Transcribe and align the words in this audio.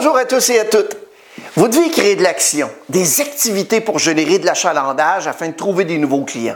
Bonjour 0.00 0.16
à 0.16 0.26
tous 0.26 0.50
et 0.50 0.60
à 0.60 0.64
toutes. 0.64 0.96
Vous 1.56 1.66
devez 1.66 1.90
créer 1.90 2.14
de 2.14 2.22
l'action, 2.22 2.70
des 2.88 3.20
activités 3.20 3.80
pour 3.80 3.98
générer 3.98 4.38
de 4.38 4.46
l'achalandage 4.46 5.26
afin 5.26 5.48
de 5.48 5.54
trouver 5.54 5.84
des 5.84 5.98
nouveaux 5.98 6.24
clients. 6.24 6.54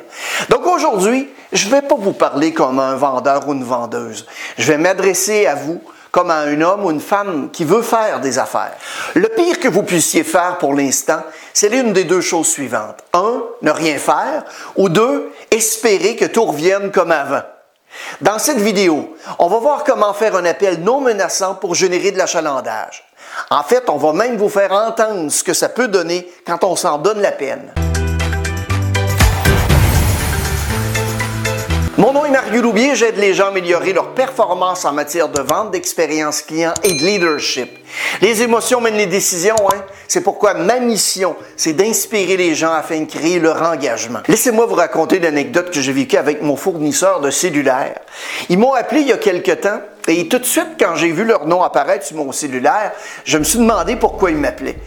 Donc 0.49 0.65
aujourd'hui, 0.65 1.29
je 1.53 1.67
ne 1.67 1.73
vais 1.73 1.83
pas 1.83 1.97
vous 1.99 2.13
parler 2.13 2.53
comme 2.53 2.79
un 2.79 2.95
vendeur 2.95 3.49
ou 3.49 3.53
une 3.53 3.65
vendeuse. 3.65 4.29
Je 4.57 4.71
vais 4.71 4.79
m'adresser 4.79 5.47
à 5.47 5.57
vous 5.57 5.83
comme 6.13 6.31
à 6.31 6.37
un 6.37 6.61
homme 6.61 6.85
ou 6.85 6.93
une 6.93 7.01
femme 7.01 7.51
qui 7.51 7.65
veut 7.65 7.83
faire 7.83 8.21
des 8.21 8.39
affaires. 8.39 8.77
Le 9.15 9.29
pire 9.29 9.59
que 9.59 9.67
vous 9.67 9.83
puissiez 9.83 10.23
faire 10.23 10.59
pour 10.59 10.73
l'instant, 10.73 11.25
c'est 11.53 11.69
l'une 11.69 11.93
des 11.93 12.05
deux 12.05 12.21
choses 12.21 12.47
suivantes. 12.47 13.01
Un, 13.13 13.43
ne 13.63 13.73
rien 13.73 13.99
faire, 13.99 14.45
ou 14.77 14.89
deux, 14.89 15.33
espérer 15.51 16.15
que 16.15 16.27
tout 16.27 16.45
revienne 16.45 16.93
comme 16.93 17.11
avant. 17.11 17.43
Dans 18.21 18.39
cette 18.39 18.61
vidéo, 18.61 19.17
on 19.41 19.49
va 19.49 19.59
voir 19.59 19.83
comment 19.83 20.15
faire 20.15 20.37
un 20.37 20.45
appel 20.45 20.81
non 20.81 21.01
menaçant 21.01 21.57
pour 21.57 21.75
générer 21.75 22.13
de 22.13 22.19
l'achalandage. 22.19 23.05
En 23.51 23.63
fait, 23.63 23.89
on 23.89 23.97
va 23.97 24.13
même 24.13 24.37
vous 24.37 24.49
faire 24.49 24.73
entendre 24.73 25.31
ce 25.31 25.43
que 25.45 25.55
ça 25.55 25.69
peut 25.69 25.89
donner 25.89 26.31
quand 26.47 26.65
on 26.65 26.77
s'en 26.77 26.99
donne 26.99 27.21
la 27.21 27.33
peine. 27.33 27.73
Mon 32.03 32.13
nom 32.13 32.25
est 32.25 32.31
Mario 32.31 32.63
Loubier, 32.63 32.97
j'aide 32.97 33.17
les 33.17 33.33
gens 33.33 33.45
à 33.45 33.49
améliorer 33.51 33.93
leur 33.93 34.13
performance 34.13 34.85
en 34.85 34.93
matière 34.93 35.29
de 35.29 35.41
vente, 35.41 35.71
d'expérience 35.71 36.43
client 36.43 36.75
et 36.83 36.95
de 36.95 37.01
leadership. 37.01 37.79
Les 38.21 38.43
émotions 38.43 38.81
mènent 38.81 38.97
les 38.97 39.07
décisions, 39.07 39.55
hein? 39.73 39.85
C'est 40.09 40.23
pourquoi 40.23 40.55
ma 40.55 40.81
mission, 40.81 41.37
c'est 41.57 41.75
d'inspirer 41.75 42.37
les 42.37 42.57
gens 42.57 42.73
afin 42.73 42.99
de 42.99 43.05
créer 43.05 43.39
leur 43.39 43.63
engagement. 43.63 44.19
Laissez-moi 44.27 44.67
vous 44.67 44.75
raconter 44.75 45.21
l'anecdote 45.21 45.71
que 45.71 45.81
j'ai 45.81 45.93
vécue 45.93 46.17
avec 46.17 46.43
mon 46.43 46.57
fournisseur 46.57 47.21
de 47.21 47.31
cellulaire. 47.31 48.01
Ils 48.49 48.59
m'ont 48.59 48.73
appelé 48.73 49.03
il 49.03 49.07
y 49.07 49.13
a 49.13 49.19
quelque 49.19 49.53
temps 49.53 49.81
et 50.09 50.27
tout 50.27 50.41
de 50.41 50.45
suite, 50.45 50.71
quand 50.81 50.97
j'ai 50.97 51.13
vu 51.13 51.23
leur 51.23 51.47
nom 51.47 51.63
apparaître 51.63 52.05
sur 52.05 52.17
mon 52.17 52.33
cellulaire, 52.33 52.91
je 53.25 53.39
me 53.39 53.45
suis 53.45 53.61
demandé 53.61 53.95
pourquoi 53.95 54.33
ils 54.33 54.37
m'appelaient. 54.37 54.79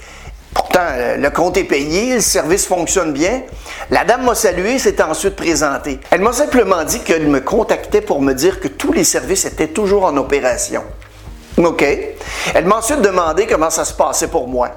Le 0.77 1.29
compte 1.29 1.55
est 1.57 1.63
payé, 1.63 2.15
le 2.15 2.21
service 2.21 2.65
fonctionne 2.67 3.13
bien. 3.13 3.43
La 3.89 4.03
dame 4.03 4.25
m'a 4.25 4.35
salué, 4.35 4.77
s'est 4.77 5.01
ensuite 5.01 5.35
présentée. 5.35 5.99
Elle 6.11 6.21
m'a 6.21 6.33
simplement 6.33 6.83
dit 6.83 6.99
qu'elle 6.99 7.27
me 7.27 7.39
contactait 7.39 8.01
pour 8.01 8.21
me 8.21 8.33
dire 8.33 8.59
que 8.59 8.67
tous 8.67 8.91
les 8.91 9.05
services 9.05 9.45
étaient 9.45 9.69
toujours 9.69 10.03
en 10.03 10.17
opération. 10.17 10.83
OK. 11.57 11.85
Elle 12.53 12.65
m'a 12.65 12.77
ensuite 12.77 13.01
demandé 13.01 13.47
comment 13.47 13.69
ça 13.69 13.85
se 13.85 13.93
passait 13.93 14.27
pour 14.27 14.47
moi. 14.47 14.71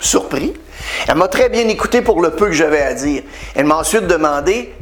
Surpris. 0.00 0.54
Elle 1.06 1.16
m'a 1.16 1.28
très 1.28 1.50
bien 1.50 1.68
écouté 1.68 2.00
pour 2.00 2.22
le 2.22 2.30
peu 2.30 2.46
que 2.46 2.52
j'avais 2.52 2.82
à 2.82 2.94
dire. 2.94 3.22
Elle 3.54 3.66
m'a 3.66 3.76
ensuite 3.76 4.06
demandé 4.06 4.72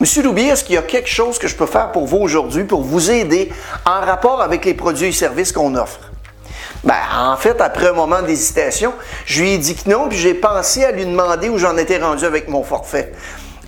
Monsieur 0.00 0.22
Loubier, 0.22 0.46
est-ce 0.50 0.62
qu'il 0.62 0.76
y 0.76 0.78
a 0.78 0.82
quelque 0.82 1.08
chose 1.08 1.40
que 1.40 1.48
je 1.48 1.56
peux 1.56 1.66
faire 1.66 1.90
pour 1.90 2.06
vous 2.06 2.18
aujourd'hui 2.18 2.62
pour 2.62 2.82
vous 2.82 3.10
aider 3.10 3.50
en 3.84 4.00
rapport 4.00 4.40
avec 4.40 4.64
les 4.64 4.74
produits 4.74 5.08
et 5.08 5.12
services 5.12 5.50
qu'on 5.50 5.74
offre? 5.74 6.07
Ben, 6.84 6.94
en 7.16 7.36
fait, 7.36 7.60
après 7.60 7.88
un 7.88 7.92
moment 7.92 8.22
d'hésitation, 8.22 8.92
je 9.26 9.42
lui 9.42 9.52
ai 9.52 9.58
dit 9.58 9.74
que 9.74 9.90
non, 9.90 10.08
puis 10.08 10.18
j'ai 10.18 10.34
pensé 10.34 10.84
à 10.84 10.92
lui 10.92 11.04
demander 11.04 11.48
où 11.48 11.58
j'en 11.58 11.76
étais 11.76 11.98
rendu 11.98 12.24
avec 12.24 12.48
mon 12.48 12.62
forfait. 12.62 13.12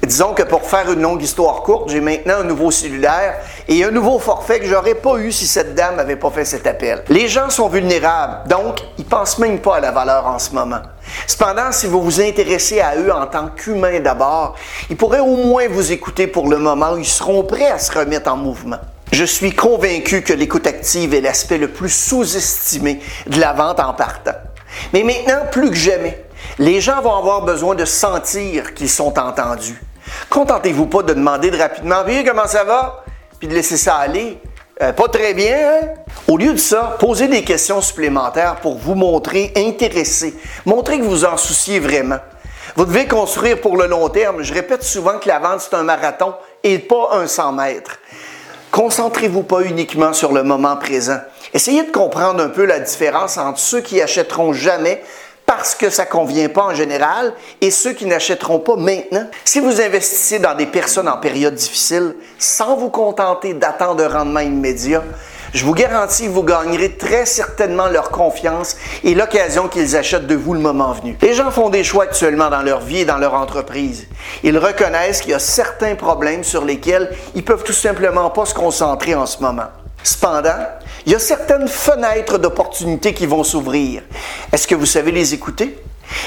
Disons 0.03 0.33
que 0.33 0.43
pour 0.43 0.63
faire 0.63 0.91
une 0.91 1.03
longue 1.03 1.23
histoire 1.23 1.63
courte, 1.63 1.91
j'ai 1.91 2.01
maintenant 2.01 2.37
un 2.41 2.45
nouveau 2.45 2.71
cellulaire 2.71 3.37
et 3.69 3.85
un 3.85 3.91
nouveau 3.91 4.19
forfait 4.19 4.59
que 4.59 4.67
j'aurais 4.67 4.95
pas 4.95 5.17
eu 5.19 5.31
si 5.31 5.47
cette 5.47 5.75
dame 5.75 5.97
n'avait 5.97 6.17
pas 6.17 6.31
fait 6.31 6.45
cet 6.45 6.67
appel. 6.67 7.05
Les 7.09 7.29
gens 7.29 7.51
sont 7.51 7.69
vulnérables, 7.69 8.49
donc 8.49 8.81
ils 8.97 9.05
pensent 9.05 9.39
même 9.39 9.59
pas 9.59 9.77
à 9.77 9.81
la 9.81 9.91
valeur 9.91 10.27
en 10.27 10.39
ce 10.39 10.53
moment. 10.55 10.81
Cependant, 11.27 11.71
si 11.71 11.87
vous 11.87 12.01
vous 12.01 12.21
intéressez 12.21 12.81
à 12.81 12.97
eux 12.97 13.13
en 13.13 13.27
tant 13.27 13.49
qu'humains 13.49 14.01
d'abord, 14.01 14.55
ils 14.89 14.97
pourraient 14.97 15.21
au 15.21 15.37
moins 15.37 15.69
vous 15.69 15.93
écouter 15.93 16.27
pour 16.27 16.49
le 16.49 16.57
moment 16.57 16.97
ils 16.97 17.05
seront 17.05 17.43
prêts 17.43 17.71
à 17.71 17.79
se 17.79 17.97
remettre 17.97 18.33
en 18.33 18.37
mouvement. 18.37 18.79
Je 19.13 19.25
suis 19.25 19.53
convaincu 19.53 20.23
que 20.23 20.33
l'écoute 20.33 20.69
active 20.69 21.15
est 21.15 21.21
l'aspect 21.21 21.59
le 21.59 21.69
plus 21.69 21.89
sous-estimé 21.89 23.01
de 23.27 23.41
la 23.41 23.53
vente 23.53 23.81
en 23.81 23.93
partant. 23.93 24.37
Mais 24.93 25.03
maintenant, 25.03 25.47
plus 25.51 25.71
que 25.71 25.77
jamais, 25.77 26.25
les 26.59 26.81
gens 26.81 27.03
vont 27.03 27.17
avoir 27.17 27.43
besoin 27.43 27.75
de 27.75 27.85
sentir 27.85 28.73
qu'ils 28.73 28.89
sont 28.89 29.19
entendus. 29.19 29.83
Contentez-vous 30.29 30.87
pas 30.87 31.03
de 31.03 31.13
demander 31.13 31.51
de 31.51 31.59
rapidement 31.59 32.03
Oui, 32.07 32.25
comment 32.25 32.47
ça 32.47 32.63
va? 32.63 33.05
Puis 33.41 33.49
de 33.49 33.55
laisser 33.55 33.77
ça 33.77 33.97
aller. 33.97 34.39
Euh, 34.81 34.93
pas 34.93 35.09
très 35.09 35.35
bien, 35.35 35.57
hein? 35.57 35.89
Au 36.29 36.37
lieu 36.37 36.53
de 36.53 36.59
ça, 36.59 36.97
posez 37.01 37.27
des 37.27 37.43
questions 37.43 37.81
supplémentaires 37.81 38.57
pour 38.57 38.79
vous 38.79 38.95
montrer 38.95 39.53
intéressé, 39.57 40.35
montrer 40.65 40.99
que 40.99 41.05
vous 41.05 41.25
en 41.25 41.37
souciez 41.37 41.81
vraiment. 41.81 42.19
Vous 42.77 42.85
devez 42.85 43.07
construire 43.07 43.61
pour 43.61 43.77
le 43.77 43.87
long 43.87 44.09
terme. 44.09 44.43
Je 44.43 44.55
répète 44.55 44.85
souvent 44.85 45.19
que 45.19 45.29
la 45.29 45.41
vente, 45.41 45.61
c'est 45.61 45.75
un 45.75 45.83
marathon 45.83 46.35
et 46.63 46.79
pas 46.79 47.11
un 47.13 47.27
100 47.27 47.53
mètres. 47.53 47.99
Concentrez-vous 48.71 49.43
pas 49.43 49.63
uniquement 49.63 50.13
sur 50.13 50.33
le 50.33 50.45
moment 50.45 50.77
présent. 50.77 51.19
Essayez 51.53 51.83
de 51.83 51.91
comprendre 51.91 52.41
un 52.41 52.49
peu 52.49 52.65
la 52.65 52.79
différence 52.79 53.37
entre 53.37 53.59
ceux 53.59 53.81
qui 53.81 54.01
achèteront 54.01 54.53
jamais 54.53 55.03
parce 55.45 55.75
que 55.75 55.91
ça 55.91 56.07
convient 56.07 56.49
pas 56.49 56.67
en 56.67 56.75
général 56.75 57.35
et 57.61 57.73
ceux 57.73 57.93
qui 57.93 58.07
n'achèteront 58.07 58.61
pas 58.61 58.77
maintenant. 58.77 59.27
Si 59.45 59.59
vous 59.59 59.81
investissez 59.81 60.39
dans 60.39 60.55
des 60.55 60.67
personnes 60.67 61.09
en 61.09 61.17
période 61.17 61.57
difficile 61.57 62.15
sans 62.39 62.77
vous 62.77 62.91
contenter 62.91 63.55
d'attendre 63.55 64.05
un 64.05 64.19
rendement 64.19 64.39
immédiat, 64.39 65.03
je 65.53 65.65
vous 65.65 65.75
garantis 65.75 66.25
que 66.25 66.31
vous 66.31 66.43
gagnerez 66.43 66.97
très 66.97 67.27
certainement 67.27 67.89
leur 67.89 68.11
confiance 68.11 68.77
et 69.03 69.15
l'occasion 69.15 69.69
qu'ils 69.69 69.97
achètent 69.97 70.27
de 70.27 70.35
vous 70.35 70.55
le 70.55 70.61
moment 70.61 70.93
venu. 70.93 71.17
Les 71.23 71.35
gens 71.35 71.51
font 71.51 71.71
des 71.71 71.85
choix 71.85 72.05
actuellement 72.05 72.51
dans 72.51 72.63
leur 72.63 72.81
vie 72.81 73.01
et 73.01 73.05
dans 73.05 73.19
leur 73.19 73.35
entreprise. 73.35 74.07
Ils 74.43 74.59
reconnaissent 74.59 75.21
qu'il 75.21 75.33
y 75.33 75.35
a 75.35 75.39
certains 75.41 75.95
problèmes 75.95 76.45
sur 76.45 76.65
lesquels 76.65 77.11
ils 77.35 77.45
peuvent 77.45 77.65
tout 77.65 77.73
simplement 77.73 78.31
pas 78.31 78.47
se 78.47 78.55
concentrer 78.55 79.15
en 79.15 79.27
ce 79.27 79.41
moment. 79.41 79.69
Cependant, 80.03 80.67
il 81.05 81.13
y 81.13 81.15
a 81.15 81.19
certaines 81.19 81.69
fenêtres 81.69 82.39
d'opportunités 82.39 83.13
qui 83.13 83.27
vont 83.27 83.45
s'ouvrir. 83.45 84.03
Est-ce 84.53 84.67
que 84.67 84.75
vous 84.75 84.87
savez 84.87 85.13
les 85.13 85.35
écouter? 85.35 85.77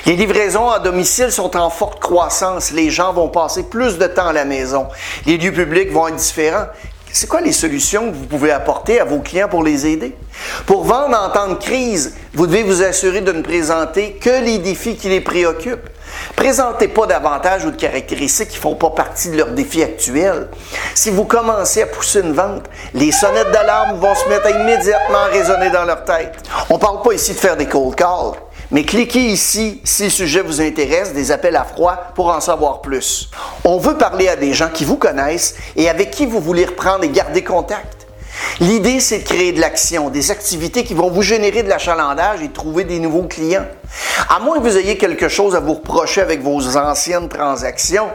Les 0.06 0.16
livraisons 0.16 0.70
à 0.70 0.80
domicile 0.80 1.32
sont 1.32 1.56
en 1.58 1.70
forte 1.70 2.00
croissance. 2.00 2.72
Les 2.72 2.90
gens 2.90 3.14
vont 3.14 3.30
passer 3.30 3.64
plus 3.64 3.98
de 3.98 4.08
temps 4.08 4.28
à 4.28 4.34
la 4.34 4.46
maison. 4.46 4.88
Les 5.26 5.38
lieux 5.38 5.52
publics 5.52 5.92
vont 5.92 6.08
être 6.08 6.16
différents. 6.16 6.68
C'est 7.16 7.28
quoi 7.28 7.42
les 7.42 7.52
solutions 7.52 8.10
que 8.10 8.16
vous 8.16 8.26
pouvez 8.26 8.52
apporter 8.52 9.00
à 9.00 9.06
vos 9.06 9.20
clients 9.20 9.48
pour 9.48 9.64
les 9.64 9.86
aider? 9.86 10.18
Pour 10.66 10.84
vendre 10.84 11.16
en 11.16 11.30
temps 11.30 11.48
de 11.48 11.54
crise, 11.54 12.16
vous 12.34 12.48
devez 12.48 12.64
vous 12.64 12.82
assurer 12.82 13.22
de 13.22 13.32
ne 13.32 13.44
présenter 13.44 14.14
que 14.14 14.44
les 14.44 14.58
défis 14.58 14.96
qui 14.96 15.10
les 15.10 15.22
préoccupent. 15.22 15.92
Présentez 16.36 16.88
pas 16.88 17.06
d'avantages 17.06 17.66
ou 17.66 17.72
de 17.72 17.76
caractéristiques 17.76 18.50
qui 18.50 18.58
font 18.58 18.74
pas 18.74 18.90
partie 18.90 19.30
de 19.30 19.38
leurs 19.38 19.52
défis 19.52 19.84
actuels. 19.84 20.48
Si 20.96 21.12
vous 21.12 21.26
commencez 21.26 21.84
à 21.84 21.86
pousser 21.86 22.22
une 22.22 22.34
vente, 22.34 22.68
les 22.96 23.12
sonnettes 23.12 23.52
d'alarme 23.52 24.00
vont 24.00 24.16
se 24.16 24.28
mettre 24.28 24.48
à 24.48 24.50
immédiatement 24.50 25.26
résonner 25.32 25.70
dans 25.70 25.86
leur 25.86 26.06
tête. 26.06 26.34
On 26.72 26.80
parle 26.80 27.04
pas 27.04 27.14
ici 27.14 27.34
de 27.34 27.40
faire 27.40 27.56
des 27.56 27.68
cold 27.68 27.94
calls. 27.94 28.34
Mais 28.74 28.86
cliquez 28.86 29.20
ici 29.20 29.80
si 29.84 30.06
le 30.06 30.10
sujet 30.10 30.42
vous 30.42 30.60
intéresse, 30.60 31.14
des 31.14 31.32
appels 31.32 31.56
à 31.56 31.64
froid 31.64 31.96
pour 32.16 32.30
en 32.30 32.42
savoir 32.42 32.82
plus. 32.82 33.30
On 33.64 33.78
veut 33.78 34.00
parler 34.00 34.28
à 34.28 34.36
des 34.36 34.52
gens 34.52 34.70
qui 34.74 34.84
vous 34.84 34.98
connaissent 34.98 35.56
et 35.76 35.90
avec 35.90 36.10
qui 36.10 36.26
vous 36.26 36.40
voulez 36.40 36.66
reprendre 36.66 37.04
et 37.04 37.10
garder 37.10 37.44
contact. 37.44 38.08
L'idée, 38.60 39.00
c'est 39.00 39.20
de 39.20 39.26
créer 39.26 39.52
de 39.52 39.62
l'action, 39.62 40.10
des 40.10 40.32
activités 40.32 40.84
qui 40.84 40.96
vont 40.96 41.12
vous 41.12 41.22
générer 41.22 41.62
de 41.62 41.70
l'achalandage 41.70 42.42
et 42.42 42.50
trouver 42.50 42.84
des 42.84 42.98
nouveaux 42.98 43.28
clients. 43.28 43.68
À 44.28 44.40
moins 44.40 44.58
que 44.58 44.64
vous 44.64 44.76
ayez 44.76 44.98
quelque 44.98 45.30
chose 45.30 45.56
à 45.56 45.60
vous 45.60 45.76
reprocher 45.76 46.22
avec 46.22 46.42
vos 46.42 46.76
anciennes 46.76 47.30
transactions, 47.30 48.10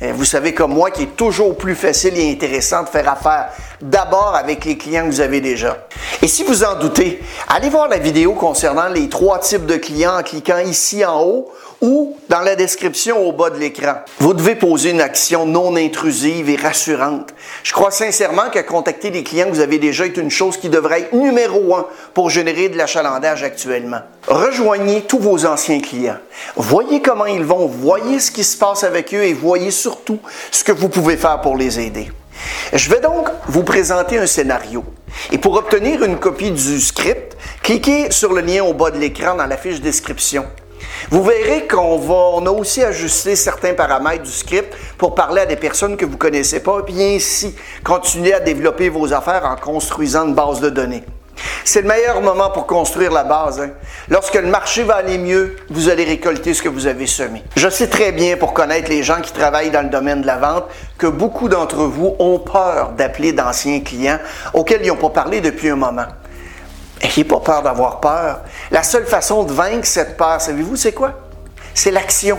vous 0.00 0.24
savez 0.24 0.54
comme 0.54 0.72
moi 0.72 0.90
qu'il 0.90 1.04
est 1.04 1.16
toujours 1.16 1.56
plus 1.56 1.74
facile 1.74 2.16
et 2.16 2.30
intéressant 2.32 2.84
de 2.84 2.88
faire 2.88 3.08
affaire 3.10 3.50
d'abord 3.82 4.34
avec 4.34 4.64
les 4.64 4.78
clients 4.78 5.04
que 5.04 5.10
vous 5.10 5.20
avez 5.20 5.40
déjà. 5.42 5.86
Et 6.22 6.28
si 6.28 6.42
vous 6.42 6.64
en 6.64 6.78
doutez, 6.78 7.22
allez 7.48 7.68
voir 7.68 7.88
la 7.88 7.98
vidéo 7.98 8.32
concernant 8.32 8.88
les 8.88 9.08
trois 9.08 9.38
types 9.38 9.66
de 9.66 9.76
clients 9.76 10.18
en 10.18 10.22
cliquant 10.22 10.58
ici 10.58 11.04
en 11.04 11.22
haut 11.22 11.52
ou 11.80 12.16
dans 12.28 12.40
la 12.40 12.56
description 12.56 13.26
au 13.26 13.32
bas 13.32 13.50
de 13.50 13.58
l'écran. 13.58 13.94
Vous 14.18 14.34
devez 14.34 14.54
poser 14.54 14.90
une 14.90 15.00
action 15.00 15.46
non 15.46 15.76
intrusive 15.76 16.48
et 16.50 16.56
rassurante. 16.56 17.34
Je 17.62 17.72
crois 17.72 17.90
sincèrement 17.90 18.50
que 18.50 18.58
contacter 18.60 19.10
les 19.10 19.22
clients 19.22 19.46
que 19.46 19.54
vous 19.54 19.60
avez 19.60 19.78
déjà 19.78 20.06
est 20.06 20.16
une 20.16 20.30
chose 20.30 20.56
qui 20.56 20.68
devrait 20.68 21.00
être 21.00 21.12
numéro 21.14 21.74
un 21.74 21.86
pour 22.14 22.30
générer 22.30 22.68
de 22.68 22.76
l'achalandage 22.76 23.42
actuellement. 23.42 24.00
Rejoignez 24.28 25.02
tous 25.02 25.18
vos 25.18 25.46
anciens 25.46 25.80
clients. 25.80 26.18
Voyez 26.56 27.00
comment 27.00 27.26
ils 27.26 27.44
vont, 27.44 27.66
voyez 27.66 28.20
ce 28.20 28.30
qui 28.30 28.44
se 28.44 28.56
passe 28.56 28.84
avec 28.84 29.14
eux 29.14 29.24
et 29.24 29.32
voyez 29.32 29.70
surtout 29.70 30.18
ce 30.50 30.62
que 30.64 30.72
vous 30.72 30.88
pouvez 30.88 31.16
faire 31.16 31.40
pour 31.40 31.56
les 31.56 31.80
aider. 31.80 32.10
Je 32.72 32.90
vais 32.90 33.00
donc 33.00 33.28
vous 33.48 33.64
présenter 33.64 34.18
un 34.18 34.26
scénario. 34.26 34.84
Et 35.32 35.38
pour 35.38 35.54
obtenir 35.56 36.04
une 36.04 36.18
copie 36.18 36.50
du 36.50 36.80
script, 36.80 37.36
cliquez 37.62 38.10
sur 38.10 38.32
le 38.32 38.42
lien 38.42 38.62
au 38.62 38.72
bas 38.72 38.90
de 38.90 38.98
l'écran 38.98 39.34
dans 39.34 39.46
la 39.46 39.56
fiche 39.56 39.80
description. 39.80 40.46
Vous 41.08 41.22
verrez 41.22 41.66
qu'on 41.66 41.98
va, 41.98 42.14
on 42.34 42.46
a 42.46 42.50
aussi 42.50 42.82
ajusté 42.82 43.36
certains 43.36 43.74
paramètres 43.74 44.22
du 44.22 44.30
script 44.30 44.76
pour 44.98 45.14
parler 45.14 45.42
à 45.42 45.46
des 45.46 45.56
personnes 45.56 45.96
que 45.96 46.04
vous 46.04 46.12
ne 46.12 46.18
connaissez 46.18 46.60
pas, 46.60 46.80
et 46.80 46.82
puis 46.82 47.02
ainsi 47.02 47.56
continuer 47.82 48.34
à 48.34 48.40
développer 48.40 48.88
vos 48.88 49.12
affaires 49.12 49.44
en 49.44 49.56
construisant 49.56 50.26
une 50.26 50.34
base 50.34 50.60
de 50.60 50.70
données. 50.70 51.04
C'est 51.64 51.82
le 51.82 51.88
meilleur 51.88 52.20
moment 52.20 52.50
pour 52.50 52.66
construire 52.66 53.12
la 53.12 53.24
base. 53.24 53.60
Hein. 53.60 53.70
Lorsque 54.08 54.34
le 54.34 54.48
marché 54.48 54.82
va 54.82 54.96
aller 54.96 55.18
mieux, 55.18 55.56
vous 55.70 55.88
allez 55.88 56.04
récolter 56.04 56.52
ce 56.52 56.62
que 56.62 56.68
vous 56.68 56.86
avez 56.86 57.06
semé. 57.06 57.42
Je 57.56 57.68
sais 57.68 57.86
très 57.86 58.12
bien, 58.12 58.36
pour 58.36 58.52
connaître 58.52 58.90
les 58.90 59.02
gens 59.02 59.20
qui 59.20 59.32
travaillent 59.32 59.70
dans 59.70 59.82
le 59.82 59.88
domaine 59.88 60.22
de 60.22 60.26
la 60.26 60.38
vente, 60.38 60.64
que 60.98 61.06
beaucoup 61.06 61.48
d'entre 61.48 61.84
vous 61.84 62.14
ont 62.18 62.38
peur 62.38 62.92
d'appeler 62.96 63.32
d'anciens 63.32 63.80
clients 63.80 64.18
auxquels 64.52 64.82
ils 64.82 64.88
n'ont 64.88 64.96
pas 64.96 65.10
parlé 65.10 65.40
depuis 65.40 65.70
un 65.70 65.76
moment. 65.76 66.06
Ayez 67.00 67.24
pas 67.24 67.40
peur 67.40 67.62
d'avoir 67.62 68.00
peur. 68.00 68.40
La 68.70 68.82
seule 68.82 69.06
façon 69.06 69.44
de 69.44 69.52
vaincre 69.52 69.86
cette 69.86 70.16
peur, 70.16 70.40
savez-vous, 70.40 70.76
c'est 70.76 70.92
quoi? 70.92 71.14
C'est 71.74 71.90
l'action. 71.90 72.38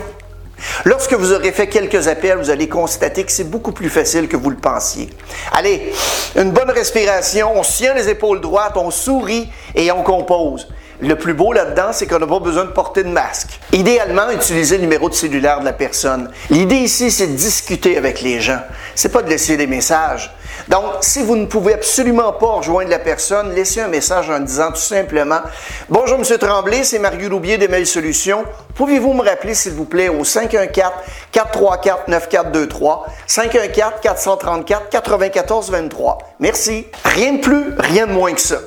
Lorsque 0.84 1.14
vous 1.14 1.32
aurez 1.32 1.50
fait 1.50 1.66
quelques 1.66 2.06
appels, 2.06 2.38
vous 2.38 2.50
allez 2.50 2.68
constater 2.68 3.24
que 3.24 3.32
c'est 3.32 3.50
beaucoup 3.50 3.72
plus 3.72 3.90
facile 3.90 4.28
que 4.28 4.36
vous 4.36 4.50
le 4.50 4.56
pensiez. 4.56 5.10
Allez, 5.52 5.92
une 6.36 6.52
bonne 6.52 6.70
respiration, 6.70 7.52
on 7.56 7.62
se 7.62 7.78
tient 7.78 7.94
les 7.94 8.08
épaules 8.08 8.40
droites, 8.40 8.76
on 8.76 8.90
sourit 8.90 9.50
et 9.74 9.90
on 9.90 10.02
compose. 10.02 10.68
Le 11.02 11.16
plus 11.16 11.34
beau 11.34 11.52
là-dedans, 11.52 11.88
c'est 11.90 12.06
qu'on 12.06 12.20
n'a 12.20 12.28
pas 12.28 12.38
besoin 12.38 12.64
de 12.64 12.70
porter 12.70 13.02
de 13.02 13.08
masque. 13.08 13.58
Idéalement, 13.72 14.30
utilisez 14.30 14.76
le 14.76 14.82
numéro 14.82 15.08
de 15.08 15.14
cellulaire 15.14 15.58
de 15.58 15.64
la 15.64 15.72
personne. 15.72 16.30
L'idée 16.48 16.76
ici, 16.76 17.10
c'est 17.10 17.26
de 17.26 17.34
discuter 17.34 17.98
avec 17.98 18.20
les 18.20 18.40
gens. 18.40 18.60
C'est 18.94 19.08
pas 19.08 19.22
de 19.22 19.28
laisser 19.28 19.56
des 19.56 19.66
messages. 19.66 20.32
Donc, 20.68 20.84
si 21.00 21.20
vous 21.20 21.34
ne 21.34 21.46
pouvez 21.46 21.74
absolument 21.74 22.32
pas 22.34 22.52
rejoindre 22.52 22.88
la 22.88 23.00
personne, 23.00 23.52
laissez 23.52 23.80
un 23.80 23.88
message 23.88 24.30
en 24.30 24.38
disant 24.38 24.70
tout 24.70 24.76
simplement 24.76 25.40
Bonjour, 25.88 26.18
M. 26.18 26.24
Tremblay, 26.38 26.84
c'est 26.84 27.00
Mario 27.00 27.28
Loubier 27.28 27.58
de 27.58 27.66
Mail 27.66 27.84
Solutions. 27.84 28.44
Pouvez-vous 28.76 29.12
me 29.12 29.24
rappeler, 29.24 29.54
s'il 29.54 29.72
vous 29.72 29.86
plaît, 29.86 30.08
au 30.08 30.22
514-434-9423, 30.22 33.00
514-434-9423. 33.26 36.18
Merci. 36.38 36.86
Rien 37.04 37.32
de 37.32 37.40
plus, 37.40 37.74
rien 37.76 38.06
de 38.06 38.12
moins 38.12 38.34
que 38.34 38.40
ça. 38.40 38.58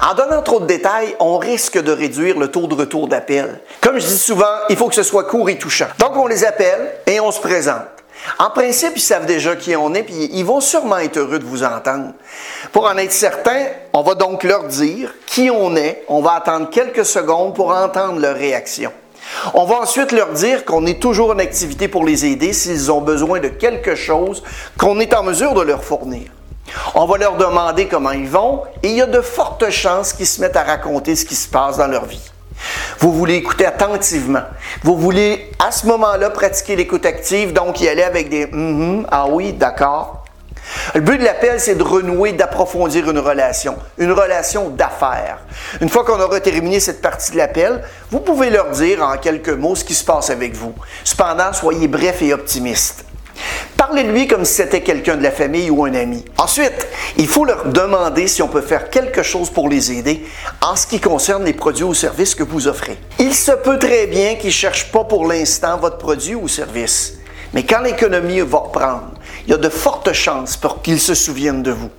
En 0.00 0.14
donnant 0.14 0.42
trop 0.42 0.60
de 0.60 0.66
détails, 0.66 1.14
on 1.20 1.38
risque 1.38 1.80
de 1.80 1.92
réduire 1.92 2.38
le 2.38 2.48
taux 2.48 2.66
de 2.66 2.74
retour 2.74 3.08
d'appel. 3.08 3.60
Comme 3.80 3.98
je 3.98 4.06
dis 4.06 4.18
souvent, 4.18 4.44
il 4.68 4.76
faut 4.76 4.88
que 4.88 4.94
ce 4.94 5.02
soit 5.02 5.24
court 5.24 5.48
et 5.50 5.58
touchant. 5.58 5.88
Donc, 5.98 6.16
on 6.16 6.26
les 6.26 6.44
appelle 6.44 6.92
et 7.06 7.20
on 7.20 7.30
se 7.30 7.40
présente. 7.40 7.82
En 8.38 8.50
principe, 8.50 8.92
ils 8.96 9.00
savent 9.00 9.26
déjà 9.26 9.56
qui 9.56 9.76
on 9.76 9.94
est, 9.94 10.02
puis 10.02 10.30
ils 10.32 10.44
vont 10.44 10.60
sûrement 10.60 10.98
être 10.98 11.18
heureux 11.18 11.38
de 11.38 11.44
vous 11.44 11.62
entendre. 11.62 12.12
Pour 12.72 12.86
en 12.86 12.96
être 12.96 13.12
certain, 13.12 13.66
on 13.92 14.02
va 14.02 14.14
donc 14.14 14.42
leur 14.42 14.64
dire 14.64 15.14
qui 15.26 15.50
on 15.50 15.76
est. 15.76 16.04
On 16.08 16.20
va 16.20 16.34
attendre 16.34 16.68
quelques 16.70 17.04
secondes 17.04 17.54
pour 17.54 17.70
entendre 17.70 18.20
leur 18.20 18.36
réaction. 18.36 18.92
On 19.54 19.64
va 19.64 19.76
ensuite 19.76 20.12
leur 20.12 20.32
dire 20.32 20.64
qu'on 20.64 20.86
est 20.86 21.00
toujours 21.00 21.30
en 21.30 21.38
activité 21.38 21.86
pour 21.86 22.04
les 22.04 22.26
aider 22.26 22.52
s'ils 22.52 22.90
ont 22.90 23.00
besoin 23.00 23.40
de 23.40 23.48
quelque 23.48 23.94
chose 23.94 24.42
qu'on 24.78 25.00
est 25.00 25.14
en 25.14 25.22
mesure 25.22 25.54
de 25.54 25.62
leur 25.62 25.84
fournir. 25.84 26.28
On 26.94 27.06
va 27.06 27.18
leur 27.18 27.36
demander 27.36 27.86
comment 27.86 28.12
ils 28.12 28.28
vont 28.28 28.62
et 28.82 28.88
il 28.88 28.96
y 28.96 29.02
a 29.02 29.06
de 29.06 29.20
fortes 29.20 29.70
chances 29.70 30.12
qu'ils 30.12 30.26
se 30.26 30.40
mettent 30.40 30.56
à 30.56 30.64
raconter 30.64 31.16
ce 31.16 31.24
qui 31.24 31.34
se 31.34 31.48
passe 31.48 31.78
dans 31.78 31.86
leur 31.86 32.04
vie. 32.04 32.30
Vous 32.98 33.12
voulez 33.12 33.34
écouter 33.34 33.66
attentivement. 33.66 34.42
Vous 34.82 34.96
voulez 34.96 35.50
à 35.64 35.70
ce 35.70 35.86
moment-là 35.86 36.30
pratiquer 36.30 36.76
l'écoute 36.76 37.06
active, 37.06 37.52
donc 37.52 37.80
y 37.80 37.88
aller 37.88 38.02
avec 38.02 38.28
des 38.28 38.46
mm 38.46 39.06
ah 39.10 39.26
oui, 39.28 39.52
d'accord. 39.52 40.24
Le 40.94 41.00
but 41.00 41.18
de 41.18 41.24
l'appel, 41.24 41.60
c'est 41.60 41.76
de 41.76 41.82
renouer, 41.82 42.32
d'approfondir 42.32 43.08
une 43.08 43.18
relation, 43.18 43.76
une 43.96 44.12
relation 44.12 44.68
d'affaires. 44.68 45.38
Une 45.80 45.88
fois 45.88 46.04
qu'on 46.04 46.20
aura 46.20 46.40
terminé 46.40 46.80
cette 46.80 47.00
partie 47.00 47.32
de 47.32 47.36
l'appel, 47.38 47.82
vous 48.10 48.20
pouvez 48.20 48.50
leur 48.50 48.70
dire 48.70 49.02
en 49.02 49.16
quelques 49.16 49.48
mots 49.48 49.76
ce 49.76 49.84
qui 49.84 49.94
se 49.94 50.04
passe 50.04 50.30
avec 50.30 50.54
vous. 50.54 50.74
Cependant, 51.04 51.52
soyez 51.52 51.88
bref 51.88 52.20
et 52.22 52.34
optimiste. 52.34 53.07
Parlez 53.76 54.04
de 54.04 54.10
lui 54.10 54.26
comme 54.26 54.44
si 54.44 54.54
c'était 54.54 54.80
quelqu'un 54.80 55.16
de 55.16 55.22
la 55.22 55.30
famille 55.30 55.70
ou 55.70 55.84
un 55.84 55.94
ami. 55.94 56.24
Ensuite, 56.36 56.86
il 57.16 57.26
faut 57.26 57.44
leur 57.44 57.66
demander 57.66 58.26
si 58.26 58.42
on 58.42 58.48
peut 58.48 58.60
faire 58.60 58.90
quelque 58.90 59.22
chose 59.22 59.50
pour 59.50 59.68
les 59.68 59.92
aider 59.92 60.24
en 60.60 60.76
ce 60.76 60.86
qui 60.86 61.00
concerne 61.00 61.44
les 61.44 61.52
produits 61.52 61.84
ou 61.84 61.94
services 61.94 62.34
que 62.34 62.42
vous 62.42 62.66
offrez. 62.66 62.98
Il 63.18 63.34
se 63.34 63.52
peut 63.52 63.78
très 63.78 64.06
bien 64.06 64.34
qu'ils 64.34 64.48
ne 64.48 64.52
cherchent 64.52 64.90
pas 64.90 65.04
pour 65.04 65.26
l'instant 65.26 65.78
votre 65.78 65.98
produit 65.98 66.34
ou 66.34 66.48
service, 66.48 67.14
mais 67.52 67.64
quand 67.64 67.80
l'économie 67.80 68.40
va 68.40 68.58
reprendre, 68.58 69.12
il 69.46 69.50
y 69.50 69.54
a 69.54 69.58
de 69.58 69.68
fortes 69.68 70.12
chances 70.12 70.56
pour 70.56 70.82
qu'ils 70.82 71.00
se 71.00 71.14
souviennent 71.14 71.62
de 71.62 71.72
vous. 71.72 71.90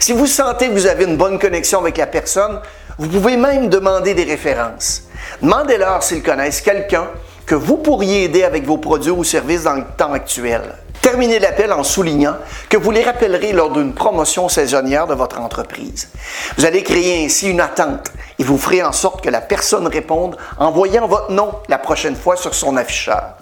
Si 0.00 0.12
vous 0.12 0.26
sentez 0.26 0.68
que 0.68 0.72
vous 0.72 0.86
avez 0.86 1.04
une 1.04 1.16
bonne 1.16 1.38
connexion 1.38 1.80
avec 1.80 1.96
la 1.96 2.06
personne, 2.06 2.60
vous 2.98 3.08
pouvez 3.08 3.36
même 3.36 3.68
demander 3.68 4.14
des 4.14 4.24
références. 4.24 5.02
Demandez-leur 5.42 6.02
s'ils 6.02 6.22
connaissent 6.22 6.60
quelqu'un 6.60 7.08
que 7.46 7.54
vous 7.54 7.76
pourriez 7.76 8.24
aider 8.24 8.42
avec 8.42 8.64
vos 8.64 8.76
produits 8.76 9.12
ou 9.12 9.24
services 9.24 9.62
dans 9.62 9.74
le 9.74 9.84
temps 9.96 10.12
actuel. 10.12 10.62
Terminez 11.00 11.38
l'appel 11.38 11.72
en 11.72 11.84
soulignant 11.84 12.34
que 12.68 12.76
vous 12.76 12.90
les 12.90 13.04
rappellerez 13.04 13.52
lors 13.52 13.70
d'une 13.70 13.94
promotion 13.94 14.48
saisonnière 14.48 15.06
de 15.06 15.14
votre 15.14 15.40
entreprise. 15.40 16.10
Vous 16.58 16.64
allez 16.64 16.82
créer 16.82 17.24
ainsi 17.24 17.48
une 17.48 17.60
attente 17.60 18.10
et 18.40 18.42
vous 18.42 18.58
ferez 18.58 18.82
en 18.82 18.90
sorte 18.90 19.22
que 19.22 19.30
la 19.30 19.40
personne 19.40 19.86
réponde 19.86 20.36
en 20.58 20.72
voyant 20.72 21.06
votre 21.06 21.30
nom 21.30 21.52
la 21.68 21.78
prochaine 21.78 22.16
fois 22.16 22.36
sur 22.36 22.54
son 22.54 22.76
afficheur. 22.76 23.36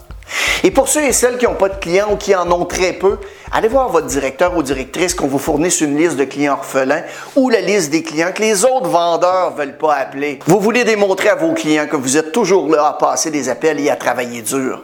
Et 0.62 0.70
pour 0.70 0.88
ceux 0.88 1.02
et 1.02 1.12
celles 1.12 1.36
qui 1.36 1.44
n'ont 1.44 1.54
pas 1.54 1.68
de 1.68 1.78
clients 1.78 2.08
ou 2.12 2.16
qui 2.16 2.34
en 2.34 2.50
ont 2.50 2.64
très 2.64 2.94
peu, 2.94 3.18
allez 3.52 3.68
voir 3.68 3.90
votre 3.90 4.06
directeur 4.06 4.56
ou 4.56 4.62
directrice 4.62 5.14
qu'on 5.14 5.26
vous 5.26 5.38
fournisse 5.38 5.80
une 5.80 5.96
liste 5.96 6.16
de 6.16 6.24
clients 6.24 6.54
orphelins 6.54 7.02
ou 7.36 7.50
la 7.50 7.60
liste 7.60 7.90
des 7.90 8.02
clients 8.02 8.32
que 8.34 8.40
les 8.42 8.64
autres 8.64 8.88
vendeurs 8.88 9.52
ne 9.52 9.56
veulent 9.56 9.76
pas 9.76 9.94
appeler. 9.94 10.38
Vous 10.46 10.60
voulez 10.60 10.84
démontrer 10.84 11.28
à 11.28 11.34
vos 11.34 11.52
clients 11.52 11.86
que 11.86 11.96
vous 11.96 12.16
êtes 12.16 12.32
toujours 12.32 12.68
là 12.68 12.86
à 12.86 12.92
passer 12.94 13.30
des 13.30 13.48
appels 13.48 13.78
et 13.78 13.90
à 13.90 13.96
travailler 13.96 14.40
dur. 14.40 14.82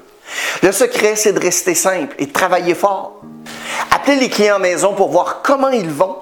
Le 0.62 0.72
secret, 0.72 1.16
c'est 1.16 1.32
de 1.32 1.40
rester 1.40 1.74
simple 1.74 2.14
et 2.18 2.26
de 2.26 2.32
travailler 2.32 2.74
fort. 2.74 3.22
Appelez 3.90 4.16
les 4.16 4.28
clients 4.28 4.56
à 4.56 4.58
maison 4.58 4.92
pour 4.92 5.10
voir 5.10 5.40
comment 5.42 5.70
ils 5.70 5.90
vont. 5.90 6.16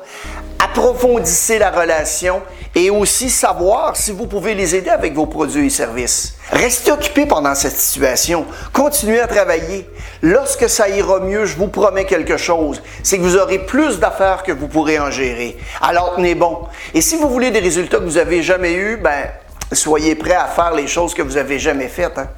Approfondissez 0.60 1.58
la 1.58 1.70
relation 1.70 2.42
et 2.74 2.90
aussi 2.90 3.30
savoir 3.30 3.96
si 3.96 4.12
vous 4.12 4.26
pouvez 4.26 4.54
les 4.54 4.74
aider 4.74 4.90
avec 4.90 5.14
vos 5.14 5.26
produits 5.26 5.66
et 5.66 5.70
services. 5.70 6.34
Restez 6.50 6.90
occupé 6.90 7.26
pendant 7.26 7.54
cette 7.54 7.76
situation. 7.76 8.46
Continuez 8.72 9.20
à 9.20 9.26
travailler. 9.26 9.88
Lorsque 10.22 10.68
ça 10.68 10.88
ira 10.88 11.20
mieux, 11.20 11.44
je 11.46 11.56
vous 11.56 11.68
promets 11.68 12.04
quelque 12.04 12.36
chose, 12.36 12.82
c'est 13.02 13.18
que 13.18 13.22
vous 13.22 13.36
aurez 13.36 13.58
plus 13.58 13.98
d'affaires 13.98 14.42
que 14.42 14.52
vous 14.52 14.68
pourrez 14.68 14.98
en 14.98 15.10
gérer. 15.10 15.56
Alors 15.80 16.16
tenez 16.16 16.34
bon. 16.34 16.58
Et 16.94 17.00
si 17.00 17.16
vous 17.16 17.28
voulez 17.28 17.50
des 17.50 17.60
résultats 17.60 17.98
que 17.98 18.04
vous 18.04 18.16
n'avez 18.16 18.42
jamais 18.42 18.74
eus, 18.74 18.96
ben 18.96 19.30
soyez 19.72 20.14
prêts 20.14 20.34
à 20.34 20.46
faire 20.46 20.74
les 20.74 20.86
choses 20.86 21.14
que 21.14 21.22
vous 21.22 21.34
n'avez 21.34 21.58
jamais 21.58 21.88
faites. 21.88 22.18
Hein. 22.18 22.28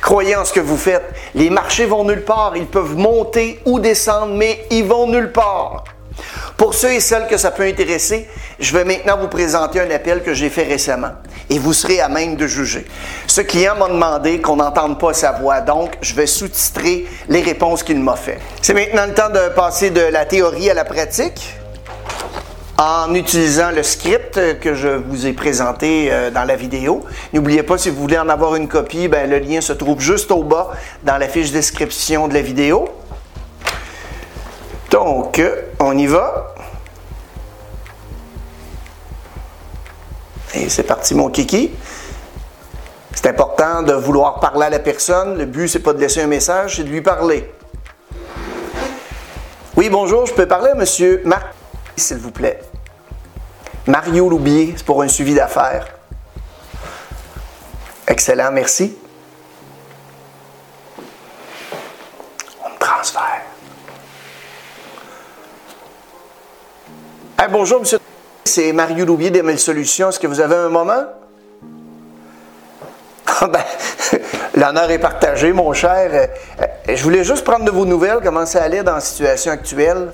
Croyez 0.00 0.36
en 0.36 0.44
ce 0.44 0.52
que 0.52 0.60
vous 0.60 0.76
faites. 0.76 1.04
Les 1.34 1.50
marchés 1.50 1.86
vont 1.86 2.04
nulle 2.04 2.24
part. 2.24 2.56
Ils 2.56 2.66
peuvent 2.66 2.96
monter 2.96 3.60
ou 3.64 3.78
descendre, 3.78 4.34
mais 4.34 4.64
ils 4.70 4.84
vont 4.84 5.06
nulle 5.06 5.32
part. 5.32 5.84
Pour 6.60 6.74
ceux 6.74 6.92
et 6.92 7.00
celles 7.00 7.26
que 7.26 7.38
ça 7.38 7.52
peut 7.52 7.62
intéresser, 7.62 8.28
je 8.58 8.76
vais 8.76 8.84
maintenant 8.84 9.16
vous 9.16 9.28
présenter 9.28 9.80
un 9.80 9.90
appel 9.90 10.22
que 10.22 10.34
j'ai 10.34 10.50
fait 10.50 10.64
récemment 10.64 11.12
et 11.48 11.58
vous 11.58 11.72
serez 11.72 12.00
à 12.00 12.10
même 12.10 12.36
de 12.36 12.46
juger. 12.46 12.84
Ce 13.26 13.40
client 13.40 13.76
m'a 13.76 13.88
demandé 13.88 14.42
qu'on 14.42 14.56
n'entende 14.56 15.00
pas 15.00 15.14
sa 15.14 15.32
voix, 15.32 15.62
donc 15.62 15.96
je 16.02 16.14
vais 16.14 16.26
sous-titrer 16.26 17.06
les 17.30 17.40
réponses 17.40 17.82
qu'il 17.82 17.98
m'a 18.00 18.14
fait. 18.14 18.38
C'est 18.60 18.74
maintenant 18.74 19.06
le 19.06 19.14
temps 19.14 19.30
de 19.30 19.48
passer 19.54 19.88
de 19.88 20.02
la 20.02 20.26
théorie 20.26 20.68
à 20.68 20.74
la 20.74 20.84
pratique 20.84 21.54
en 22.76 23.14
utilisant 23.14 23.70
le 23.70 23.82
script 23.82 24.60
que 24.60 24.74
je 24.74 24.88
vous 24.88 25.26
ai 25.26 25.32
présenté 25.32 26.12
euh, 26.12 26.30
dans 26.30 26.44
la 26.44 26.56
vidéo. 26.56 27.06
N'oubliez 27.32 27.62
pas, 27.62 27.78
si 27.78 27.88
vous 27.88 28.02
voulez 28.02 28.18
en 28.18 28.28
avoir 28.28 28.54
une 28.56 28.68
copie, 28.68 29.08
ben, 29.08 29.30
le 29.30 29.38
lien 29.38 29.62
se 29.62 29.72
trouve 29.72 30.00
juste 30.00 30.30
au 30.30 30.42
bas 30.42 30.72
dans 31.04 31.16
la 31.16 31.28
fiche 31.28 31.52
description 31.52 32.28
de 32.28 32.34
la 32.34 32.42
vidéo. 32.42 32.86
Donc, 34.90 35.40
on 35.80 35.96
y 35.96 36.06
va. 36.06 36.54
Et 40.54 40.68
c'est 40.68 40.82
parti, 40.82 41.14
mon 41.14 41.30
kiki. 41.30 41.70
C'est 43.14 43.26
important 43.28 43.82
de 43.82 43.92
vouloir 43.92 44.40
parler 44.40 44.66
à 44.66 44.70
la 44.70 44.78
personne. 44.78 45.36
Le 45.36 45.46
but, 45.46 45.68
c'est 45.68 45.80
pas 45.80 45.92
de 45.92 45.98
laisser 45.98 46.22
un 46.22 46.26
message, 46.26 46.76
c'est 46.76 46.84
de 46.84 46.88
lui 46.88 47.00
parler. 47.00 47.52
Oui, 49.76 49.88
bonjour, 49.88 50.26
je 50.26 50.34
peux 50.34 50.46
parler 50.46 50.70
à 50.70 50.74
monsieur 50.74 51.22
Marc, 51.24 51.46
s'il 51.96 52.18
vous 52.18 52.30
plaît. 52.30 52.60
Mario 53.86 54.28
Loubier, 54.28 54.74
c'est 54.76 54.84
pour 54.84 55.02
un 55.02 55.08
suivi 55.08 55.34
d'affaires. 55.34 55.86
Excellent, 58.06 58.50
merci. 58.52 58.96
On 62.64 62.68
me 62.68 62.78
transfère. 62.78 63.49
Bonjour, 67.48 67.80
monsieur. 67.80 67.98
C'est 68.44 68.72
Mario 68.72 69.06
Loubier 69.06 69.30
d'ML 69.30 69.58
Solutions. 69.58 70.10
Est-ce 70.10 70.20
que 70.20 70.26
vous 70.26 70.40
avez 70.40 70.56
un 70.56 70.68
moment? 70.68 71.04
Ah, 73.42 73.46
ben, 73.46 73.62
l'honneur 74.54 74.90
est 74.90 74.98
partagé, 74.98 75.52
mon 75.52 75.72
cher. 75.72 76.10
Euh, 76.12 76.66
je 76.94 77.02
voulais 77.02 77.24
juste 77.24 77.42
prendre 77.42 77.64
de 77.64 77.70
vos 77.70 77.86
nouvelles, 77.86 78.18
comment 78.22 78.44
ça 78.44 78.62
allait 78.62 78.82
dans 78.82 78.96
la 78.96 79.00
situation 79.00 79.52
actuelle. 79.52 80.12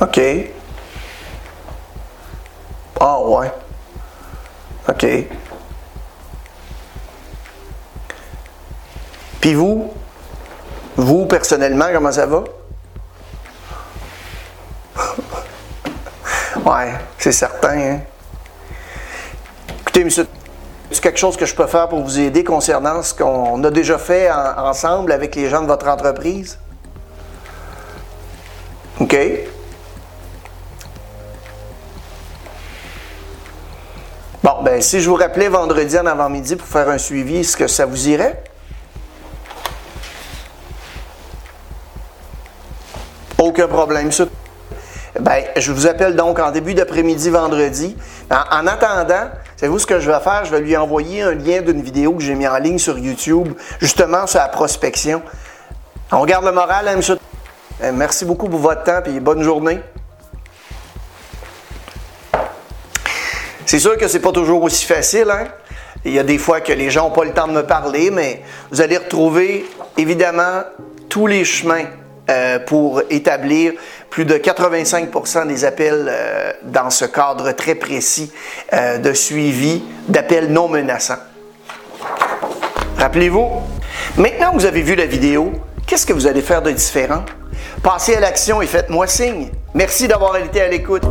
OK. 0.00 0.20
Ah 3.00 3.20
ouais. 3.20 3.52
OK. 4.88 5.06
Puis 9.40 9.54
vous, 9.54 9.90
vous 10.96 11.24
personnellement, 11.24 11.86
comment 11.92 12.12
ça 12.12 12.26
va? 12.26 12.44
ouais, 16.66 16.92
c'est 17.16 17.32
certain. 17.32 17.78
Hein? 17.78 18.00
Écoutez, 19.80 20.04
monsieur, 20.04 20.26
c'est 20.90 21.00
quelque 21.00 21.18
chose 21.18 21.38
que 21.38 21.46
je 21.46 21.54
peux 21.54 21.66
faire 21.66 21.88
pour 21.88 22.00
vous 22.00 22.18
aider 22.20 22.44
concernant 22.44 23.02
ce 23.02 23.14
qu'on 23.14 23.64
a 23.64 23.70
déjà 23.70 23.96
fait 23.96 24.30
ensemble 24.30 25.10
avec 25.12 25.34
les 25.34 25.48
gens 25.48 25.62
de 25.62 25.68
votre 25.68 25.88
entreprise? 25.88 26.58
OK? 29.00 29.16
Bon, 34.42 34.62
ben 34.62 34.82
si 34.82 35.00
je 35.00 35.08
vous 35.08 35.16
rappelais 35.16 35.48
vendredi 35.48 35.98
en 35.98 36.04
avant-midi 36.04 36.56
pour 36.56 36.68
faire 36.68 36.90
un 36.90 36.98
suivi, 36.98 37.38
est-ce 37.38 37.56
que 37.56 37.66
ça 37.66 37.86
vous 37.86 38.08
irait? 38.08 38.44
Aucun 43.50 43.66
problème. 43.66 44.10
Ben, 45.18 45.42
je 45.56 45.72
vous 45.72 45.88
appelle 45.88 46.14
donc 46.14 46.38
en 46.38 46.52
début 46.52 46.72
d'après-midi 46.72 47.30
vendredi. 47.30 47.96
En, 48.30 48.64
attendant, 48.68 49.28
savez-vous 49.56 49.80
ce 49.80 49.86
que 49.86 49.98
je 49.98 50.08
vais 50.08 50.20
faire? 50.20 50.44
Je 50.44 50.52
vais 50.52 50.60
lui 50.60 50.76
envoyer 50.76 51.22
un 51.22 51.34
lien 51.34 51.60
d'une 51.60 51.82
vidéo 51.82 52.12
que 52.12 52.22
j'ai 52.22 52.36
mis 52.36 52.46
en 52.46 52.58
ligne 52.58 52.78
sur 52.78 52.96
YouTube, 52.96 53.52
justement 53.80 54.28
sur 54.28 54.38
la 54.38 54.46
prospection. 54.46 55.20
On 56.12 56.24
garde 56.26 56.44
le 56.44 56.52
moral, 56.52 56.86
hein, 56.86 56.94
monsieur? 56.94 57.18
Ben, 57.80 57.92
merci 57.96 58.24
beaucoup 58.24 58.48
pour 58.48 58.60
votre 58.60 58.84
temps 58.84 59.02
et 59.04 59.18
bonne 59.18 59.42
journée. 59.42 59.80
C'est 63.66 63.80
sûr 63.80 63.98
que 63.98 64.06
c'est 64.06 64.20
pas 64.20 64.30
toujours 64.30 64.62
aussi 64.62 64.86
facile, 64.86 65.28
hein? 65.28 65.48
Il 66.04 66.12
y 66.12 66.20
a 66.20 66.22
des 66.22 66.38
fois 66.38 66.60
que 66.60 66.72
les 66.72 66.88
gens 66.88 67.08
n'ont 67.08 67.14
pas 67.14 67.24
le 67.24 67.32
temps 67.32 67.48
de 67.48 67.52
me 67.52 67.66
parler, 67.66 68.12
mais 68.12 68.44
vous 68.70 68.80
allez 68.80 68.96
retrouver 68.96 69.68
évidemment 69.96 70.62
tous 71.08 71.26
les 71.26 71.44
chemins 71.44 71.86
euh, 72.30 72.58
pour 72.60 73.02
établir 73.10 73.72
plus 74.08 74.24
de 74.24 74.34
85% 74.34 75.48
des 75.48 75.64
appels 75.64 76.06
euh, 76.08 76.52
dans 76.62 76.88
ce 76.88 77.04
cadre 77.04 77.50
très 77.52 77.74
précis 77.74 78.32
euh, 78.72 78.98
de 78.98 79.12
suivi 79.12 79.82
d'appels 80.08 80.52
non 80.52 80.68
menaçants. 80.68 81.18
Rappelez-vous, 82.98 83.48
maintenant 84.16 84.52
que 84.52 84.58
vous 84.58 84.66
avez 84.66 84.82
vu 84.82 84.94
la 84.94 85.06
vidéo, 85.06 85.52
qu'est-ce 85.86 86.06
que 86.06 86.12
vous 86.12 86.26
allez 86.26 86.42
faire 86.42 86.62
de 86.62 86.70
différent? 86.70 87.24
Passez 87.82 88.14
à 88.14 88.20
l'action 88.20 88.62
et 88.62 88.66
faites-moi 88.66 89.06
signe. 89.08 89.48
Merci 89.74 90.06
d'avoir 90.06 90.36
été 90.36 90.60
à 90.60 90.68
l'écoute. 90.68 91.02